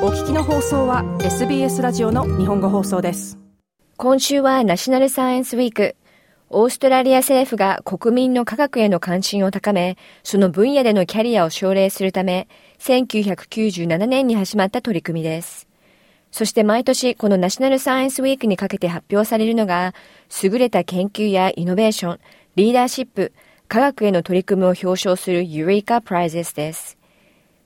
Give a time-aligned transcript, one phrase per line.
[0.00, 3.36] お聞きの放送は SBS ラジオの日本語放送です
[3.96, 5.96] 今週はナショナルサイエンスウィーク
[6.50, 12.48] オーストラリア政府が国民の科学への関心を高め、その分野でのキャリアを奨励するため、
[12.78, 15.68] 1997年に始まった取り組みです。
[16.30, 19.92] そして毎年このナショナルサイエンスウィークにかけて発表されるのが、
[20.42, 22.20] 優れた研究やイノベーション、
[22.54, 23.32] リーダーシップ、
[23.66, 26.97] 科学への取り組みを表彰するユリカ・プライズです。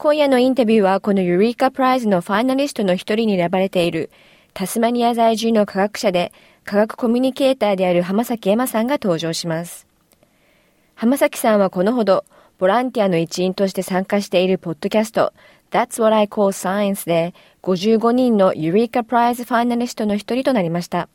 [0.00, 4.10] 今夜のインタビューはこのユリーカ・プライズのファイナリストの一人に選ばれている
[4.54, 6.32] タスマニア在住の科学者で
[6.64, 9.88] 科学コミュニケーターである浜崎エマさんが登場します。
[10.94, 12.24] 浜崎さんはこのほど
[12.58, 15.32] ボランティアの一員として参加しているポッドキャスト
[15.72, 17.34] That's What I Call Science で
[17.64, 21.08] 55人のユリーカ・プライズファイナリストの一人となりました。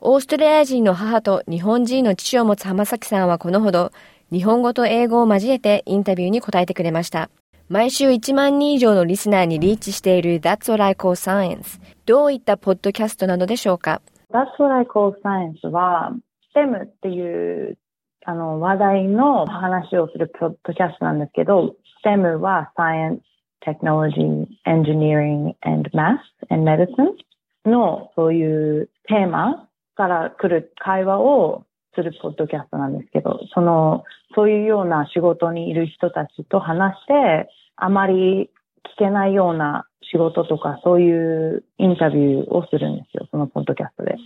[0.00, 3.92] オーストラリア人の母と日本人の父を持つ浜崎さんはこのほど
[4.30, 7.30] 日本語と英語を交えてインタビューに答えてくれました。
[7.72, 16.12] 毎週1万人以上のリスナーにリーチしている That's What I Call Science どういったポッドキャストなのでしょうか？That's what I call science は
[16.54, 17.78] STEM っていう
[18.26, 21.74] あの話題の話をするポッドキャストなんですけど
[22.04, 23.20] STEM は Science,
[23.66, 26.18] Technology, Engineering and Math
[26.50, 27.16] and Medicine
[27.64, 34.04] のそういうテーマから来る会話をするポッドキャストなんですけど、その、
[34.34, 38.50] そういうような仕事にいる人たちと話して、あまり
[38.96, 44.16] 聞けないような仕事とかそういうインタビューをするんですよ、そのポッドキャストで。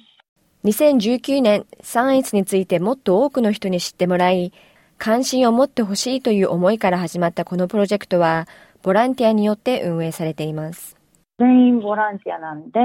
[0.64, 4.52] 2019年、三越についてもっと多くの人に知ってもらい、
[4.98, 8.48] 関心を持ってほしいという思いから始まったこのプロジェクトは、
[8.82, 10.95] ボランティアによって運営されています。
[11.38, 12.80] 全員ボランティアなんで、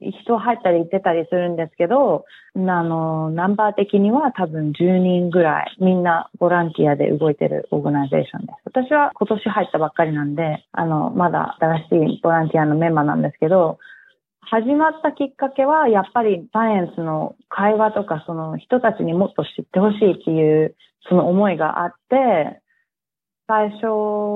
[0.00, 8.56] 人入ったり出たりするんですけど、あの、ナンバー的には多分10人ぐらい、みんなボランティアで動いてるオーガナイゼーションです。
[8.64, 13.78] 私は今年入ったばっかりなんで、あの、まだ新しいボランティアのメンバーなんですけど、
[14.50, 20.74] 始まったきっかけは、やっぱりサイエンスの会話とか、その人たちにもっと知ってほしいっていう、
[21.08, 22.60] その思いがあって、
[23.46, 23.86] 最初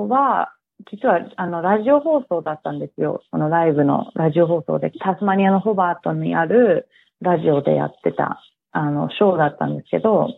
[0.08, 0.53] は、
[0.90, 3.22] 実は、あの、ラジオ放送だったんですよ。
[3.30, 6.88] そのライブのラジオ放送で、タスマニアのホバートにある
[7.20, 8.40] ラジオでやってた、
[8.72, 10.28] あの、ショーだったんですけど、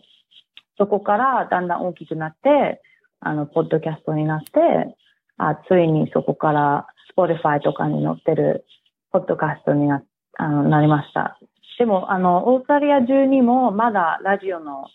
[0.77, 2.81] そこからだんだん大きくなって、
[3.19, 4.95] あの、ポッドキャストになって、
[5.37, 8.65] あついにそこから、 Spotify とかに載ってる、
[9.11, 10.03] ポッドキャストにな、
[10.37, 11.39] あの、なりました。
[11.79, 14.85] でも、あの、オーストラリア中にも、まだラジオの、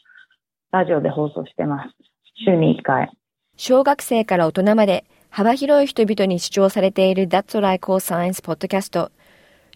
[0.70, 1.90] ラジオで放送してます。
[2.44, 3.10] 週に1回。
[3.56, 5.04] 小学生から大人まで、
[5.34, 9.10] 幅広い人々に主張されている That's What I Call Science ポッドキャスト。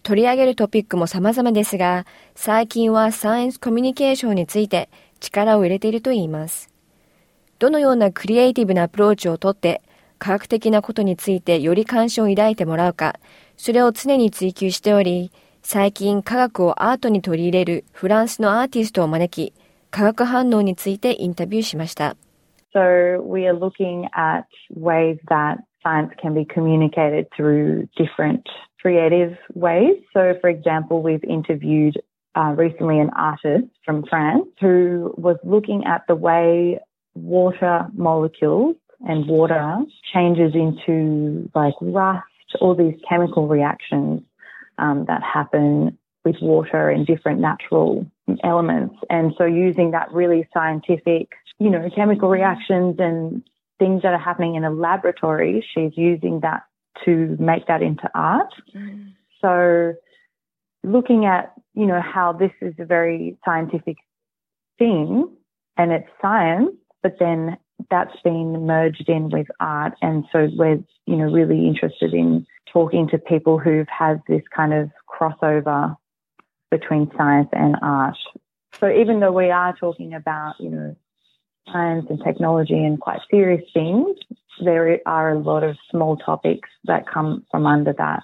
[0.03, 4.87] 取り上げるトピックも様々ですが、最近はサイエンスコミュニケーションについて
[5.19, 6.69] 力を入れているといいます。
[7.57, 9.81] どのようなクリエイティブなアプローチをとって、
[10.19, 13.19] 科学的なことについてより関心を抱いてもらうか、
[13.57, 15.31] それを常に追求しており、
[15.63, 19.55] 最近科学をアートに取り入れるフランスのアーティストを招き、
[19.89, 22.15] 化学反応についてインタビューしました。
[22.77, 28.47] So we are looking at ways that science can be communicated through different
[28.79, 29.95] creative ways.
[30.13, 31.95] So, for example, we've interviewed
[32.35, 36.79] uh, recently an artist from France who was looking at the way
[37.15, 38.75] water molecules
[39.07, 39.77] and water
[40.13, 42.27] changes into like rust,
[42.61, 44.21] all these chemical reactions
[44.77, 48.05] um, that happen with water and different natural
[48.43, 48.93] elements.
[49.09, 53.43] And so using that really scientific you know, chemical reactions and
[53.79, 56.63] things that are happening in a laboratory, she's using that
[57.05, 58.53] to make that into art.
[58.75, 59.13] Mm.
[59.41, 59.93] So
[60.83, 63.97] looking at, you know, how this is a very scientific
[64.79, 65.29] thing
[65.77, 66.71] and it's science,
[67.03, 67.57] but then
[67.91, 69.93] that's been merged in with art.
[70.01, 74.73] And so we're, you know, really interested in talking to people who've had this kind
[74.73, 75.95] of crossover
[76.71, 78.17] between science and art.
[78.79, 80.95] So even though we are talking about, you know,
[81.72, 84.16] science and technology and quite serious things,
[84.64, 88.22] there are a lot of small topics that come from under that.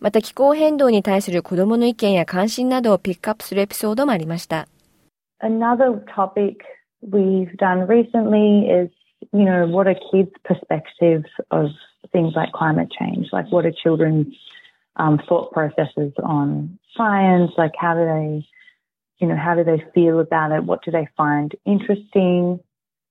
[0.00, 4.66] また気候変動に対する子供の意見や関心などをピックアップするエピソードもありました。
[5.40, 6.56] Another topic
[7.08, 8.90] we've done recently is,
[9.32, 11.70] you know, what are kids' perspectives of
[12.12, 13.28] things like climate change?
[13.32, 14.26] Like what are children's
[14.96, 17.52] um, thought processes on science?
[17.56, 18.46] Like how do they,
[19.18, 20.64] you know, how do they feel about it?
[20.64, 22.58] What do they find interesting?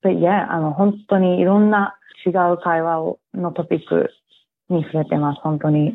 [0.06, 4.10] But yeah, あの、本当にいろんな違う会話をのトピック
[4.68, 5.94] に触れてます、本当に。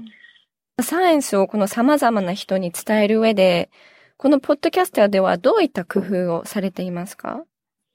[0.81, 3.69] サイエンスをこの様々な人に伝える上で、
[4.17, 7.43] このポッドキャスターではどういった工夫をされていますか？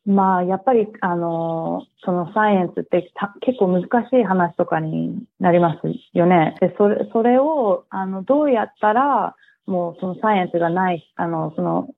[0.06, 5.80] まあ、やっぱり、あの、そのサイエンスって結構難しい話とかになります
[6.14, 6.56] よね。
[6.60, 9.34] で、それ、それを、あの、どうやったら、
[9.66, 11.88] もうそのサイエンスがない、あの、その、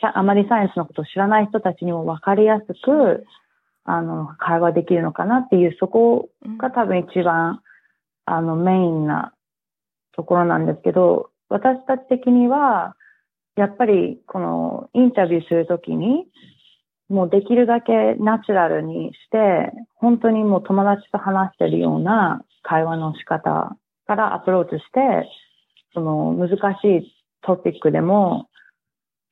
[0.00, 3.24] あまりサイエンスのことを知らない人たちにも分かりやすく、
[3.86, 6.28] あの、会話できるのかなっていう、そこ
[6.58, 7.62] が多分一番、
[8.24, 9.32] あの、メインな
[10.14, 12.96] ところなんですけど、私たち的には、
[13.54, 16.26] やっぱり、この、インタビューするときに、
[17.08, 25.28] もうできるだけナチュラルにして、本当にもう友達と話してるような会話の仕方からアプローチして、
[25.94, 27.12] その難しい
[27.42, 28.48] トピックでも、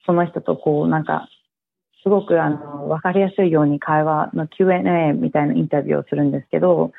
[0.07, 1.29] その人とこうなんか、
[2.05, 6.93] すごくあの、わかりやすいように会話の Q&A みたいなインタビューをするんですけど、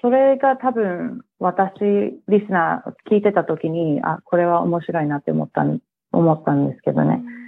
[0.00, 1.80] それが多分私、
[2.28, 5.64] リスナー聞いてた時に、あ、これは面白いなって思った、
[6.12, 7.20] 思ったんですけどね。
[7.22, 7.46] うん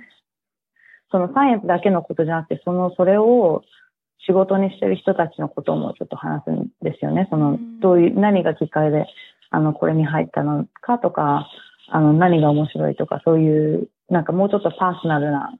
[1.10, 3.62] そのサイエンスだけのことじゃなくて、その、それを
[4.26, 7.28] 仕事にしてる人たちのこともちょっと話すんですよね。
[7.30, 9.06] その、どういう、何がきっかけで、
[9.50, 11.48] あの、これに入ったのかとか、
[11.90, 15.54] あの、何が面白いとか、そういう、なんかもうちょっとパーソナルな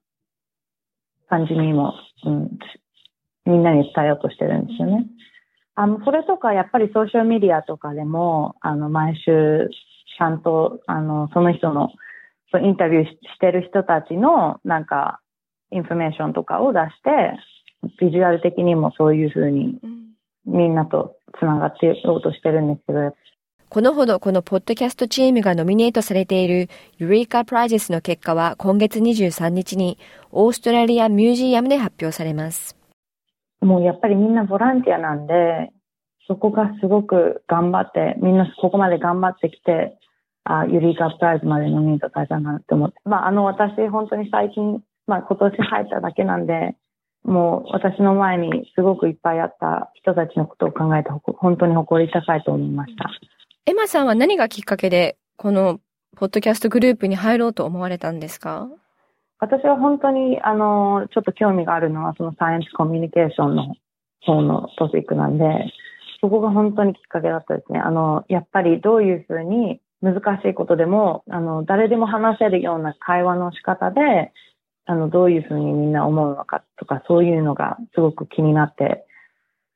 [1.29, 1.95] 感じにも、
[2.25, 2.51] うん、
[3.47, 5.07] みんなに伝えようとしてるんですよね。
[5.75, 9.69] あの、それとか、やっぱりソーシャルメディアとかでも、あの、毎週、
[10.19, 11.91] ちゃんと、あの、その人の、
[12.63, 15.21] インタビューしてる人たちの、なんか、
[15.71, 17.39] インフォメーションとかを出して、
[18.01, 19.79] ビジュアル的にもそういうふうに
[20.47, 23.15] みんなとつながっていこうとしてるんですけど、
[23.71, 29.99] このほどこのポッドキャストチームがノミネートされている Eureka Prizes の結果は今月23日に
[30.33, 32.79] オーストラリアミュージアムで発表されます。
[33.61, 35.71] もうやっぱりみんなボランティアなんで、
[36.27, 39.99] そこがすごく頑張って、みんなここまで頑張ってきて、
[40.45, 42.97] あユリカ・プライズまでノミネートされたなって思って。
[43.05, 46.75] まあ、あの、私本当に最近まあ今年入っただけなんで、
[47.23, 53.11] もう私の前にすごくいっぱいあった人たちのことを考えて本当に誇り高いと思いました。
[53.69, 55.79] エマさんは何がきっかけでこの
[56.17, 58.67] ポッドキャストグループに入ろうと思われたんですか？
[59.41, 63.75] 私は本当にあの、ちょっと興味があるのはそのサイエンスコミュニケーションの
[64.23, 65.45] 方のトピックなんで、
[66.23, 67.79] そこが本当にきっかけだったですね。
[67.79, 74.33] あの、やっぱりどういうふうに難しいことでも、あの、誰でも話せるような会話の仕方で、
[74.87, 79.05] あの、どういうふうにみんな思うのかとか、そういうのがすごく気になって、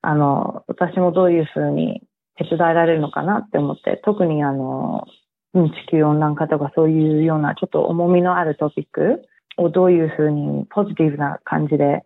[0.01, 2.03] あの、私もどういうふうに
[2.45, 5.07] 手伝えられるのかなって思って、特にあの、
[5.55, 9.23] 地球温暖化とかそういうようなちょっと重みのあるトピック
[9.59, 12.05] をどういうふうにポジティブな感じで、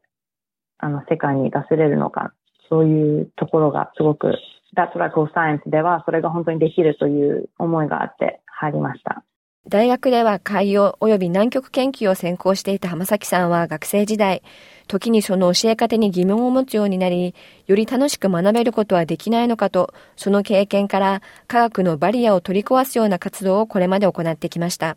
[0.78, 2.32] あの、世界に出せれるのか、
[2.68, 4.34] そういうところがすごく、
[4.76, 9.24] That's What I Call Science ではそれが本当にできるという思いがあって入りました。
[9.68, 14.42] 大学では海洋及び南極研究を専攻していた浜崎さんは学生時代、
[14.86, 17.34] 時にその教え方に疑問を持つようになり、
[17.66, 24.96] より楽しく学べることはできないのかと、その経験から科学のバリアを取り壊すような活動をこれまで行ってきました。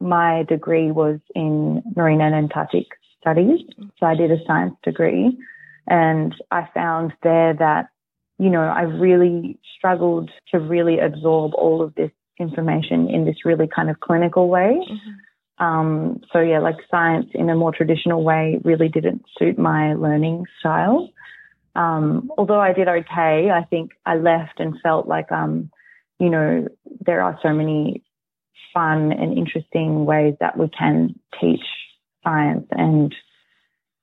[0.00, 2.88] My degree was in marine and Antarctic
[3.24, 3.64] studies,
[3.98, 5.30] so I did a science degree,
[5.86, 7.86] and I found there that,
[8.38, 12.10] you know, I really struggled to really absorb all of this
[12.40, 14.80] information in this really kind of clinical way.
[14.90, 15.64] Mm-hmm.
[15.64, 20.46] Um, so yeah, like science in a more traditional way really didn't suit my learning
[20.58, 21.10] style.
[21.76, 25.70] Um, although I did okay, I think I left and felt like, um,
[26.18, 26.66] you know,
[27.00, 28.02] there are so many
[28.72, 31.64] fun and interesting ways that we can teach
[32.24, 33.14] science and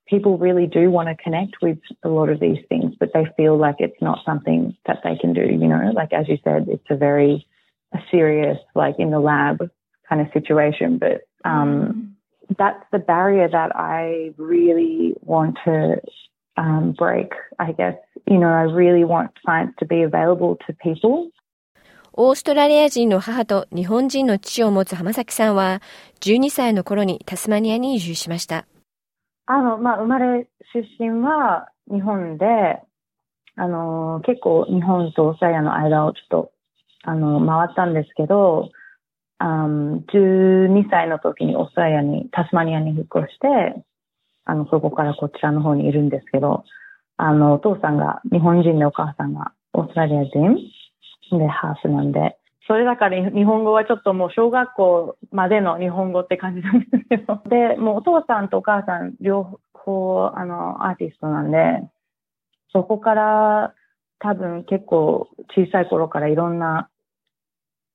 [0.08, 3.56] people really do want to connect with a lot of these things, but they feel
[3.56, 6.86] like it's not something that they can do, you know, like as you said, it's
[6.90, 7.46] a very
[7.93, 9.69] a serious, like in the lab
[10.09, 10.99] kind of situation.
[10.99, 12.15] But um,
[12.49, 12.55] mm.
[12.57, 16.01] that's the barrier that I really want to
[16.57, 17.95] um, break, I guess.
[18.27, 21.31] You know, I really want science to be available to people.
[22.15, 25.81] オーストラリア人の母と日本人の父を持つ浜崎さんは、
[26.21, 28.67] 12歳の頃にタスマニアに移住しました。
[29.47, 32.45] あの、まあ、生まれ出身は日本で、
[33.55, 36.51] あの、結構日本とオーストラリアの間をちょっと
[37.08, 38.70] あの、回ったんですけど、
[39.38, 43.82] あの12歳の時にオーストラリアに、タスマニアに引っ越して、
[44.44, 46.64] あの、そこからこちらの方にいるんですけど、
[47.16, 50.54] あの、お父さんが日本人でお母さんがオーストラリア人
[51.38, 52.36] で、ハーフなんで、
[52.66, 57.40] それだから日本語はちょっともう小学校までの日本語って感じなんですけど。
[57.48, 61.88] で、もうお父さんとお母さん両方あのアーティストなんで、
[62.70, 63.72] そこから
[64.18, 66.90] 多分結構小さい頃からいろんな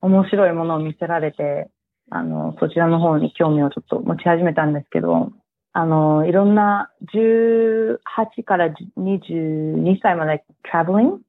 [0.04, 1.70] 面白いものを見せられて、
[2.10, 5.32] あの、そちらの方に興味をちょっと持ち始めたんですけど、
[5.72, 8.68] あの、いろんな18から
[8.98, 11.20] 22歳まで traveling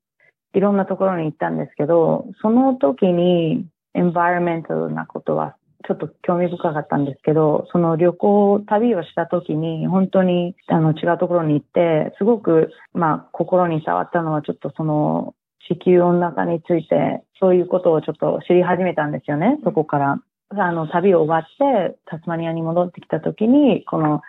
[0.54, 3.64] いろんなところに行ったんですけど、その時に
[3.96, 5.54] environmental なことは
[5.86, 15.34] ちょっと興味深かったんですけど、その旅行、旅をした時に本当にあの違うところに行って、すごくまあ心に触ったのはちょっとその
[15.68, 20.18] 地球温暖化について、そういうことをちょっと知り始めたんですよね、そこから。
[20.50, 24.22] あの、旅を終わって、タスマニアに戻ってきた時に、この、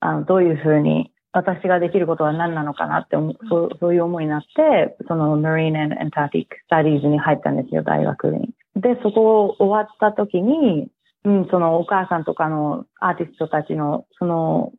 [0.00, 3.16] あの、どういうふうに、私ができることは何なのかなって
[3.48, 8.50] そう、そういう思いになって、その Marine and Antarctic Studies に入ったんですよ、大学に。
[8.76, 10.88] で、そこ終わった時に、
[11.24, 14.72] うん、そのお母さんとかのアーティストたちのその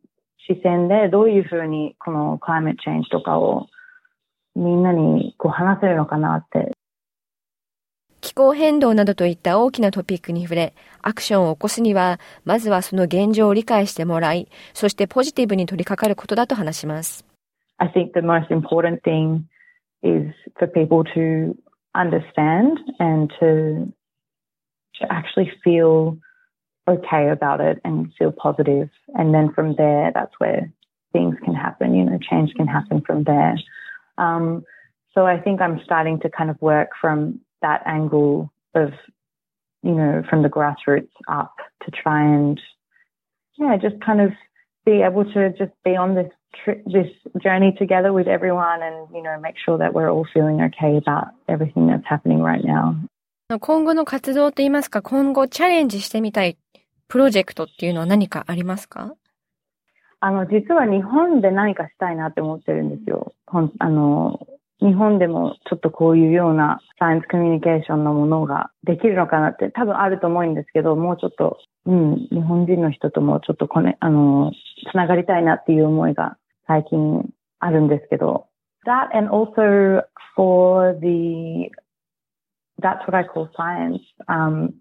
[0.46, 3.66] 視線でどういうふうにこの climate change とかを
[4.56, 6.72] みんなにこう話せるのかなって。
[8.22, 17.24] 気候変動などといった大きなトピックに触れ、アクションを起こすには、まずはその現状を理解してもらい、そしてポジティブに取り掛かることだと話します。
[17.76, 19.42] I think the most important thing
[20.02, 21.54] is for people to
[21.94, 23.92] understand and to,
[24.98, 26.16] to actually feel
[26.88, 28.88] okay about it and feel positive.
[29.14, 30.72] And then from there, that's where
[31.12, 33.56] things can happen, you know, change can happen from there.
[34.17, 34.63] Um,
[35.13, 38.91] so I think I'm starting to kind of work from that angle of,
[39.83, 42.59] you know, from the grassroots up to try and,
[43.57, 44.31] yeah, just kind of
[44.85, 46.31] be able to just be on this
[46.63, 47.07] tri- this
[47.41, 51.27] journey together with everyone and, you know, make sure that we're all feeling okay about
[51.47, 52.95] everything that's happening right now.
[53.59, 56.57] 今後の活動といいますか、今後チャレンジしてみたい
[57.09, 59.13] プロジェクトっていうのは何かありますか
[60.20, 63.34] あの、実は日本で何かしたいなって思ってるんですよ。
[63.78, 64.46] あの、
[64.80, 74.52] 日本でもちょっとこういうようなサイエンスコミュニケーションのものができるのかなって多分あると思うんですけど、もうちょっと、うん、日本人の人ともちょっとこね、あの、
[74.90, 78.46] つながりたいなっていう思いが最近あるんですけど、
[78.86, 80.02] that and also
[80.34, 81.70] for the,
[82.82, 84.02] that's what I call science.
[84.28, 84.74] Um,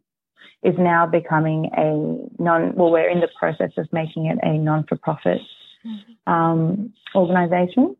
[0.64, 5.40] is now becoming a non, well, we're in the process of making it a non-for-profit
[5.86, 6.34] mm-hmm.
[6.34, 7.96] um, organization.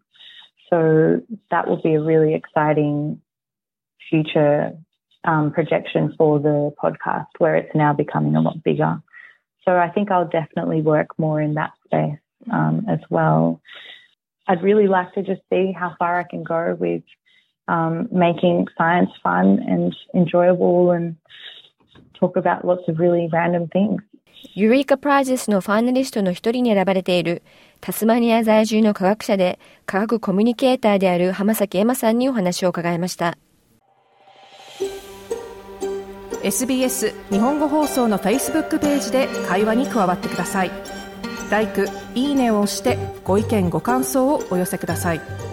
[0.70, 3.22] So that will be a really exciting
[4.10, 4.76] future
[5.24, 9.02] um, projection for the podcast where it's now becoming a lot bigger.
[9.64, 12.20] So I think I'll definitely work more in that space
[12.52, 13.62] um, as well.
[14.48, 17.04] I'd really like to just see how far I can go with
[17.68, 21.16] um, making science fun and enjoyable and
[22.20, 24.02] talk about lots of really random things.
[24.54, 27.44] ユリーカ・プライゼスのファイナリストの一人に選ばれている
[27.82, 33.38] タスマニア在住の科学者で科学コミュニケーターである浜崎エマさんにお話を伺いました。
[36.44, 40.72] SBS 日本語放送の Facebook ページで会話に加わってください。
[41.52, 41.68] l i
[42.16, 45.45] いいねを押してご意見ご感想をお寄せください。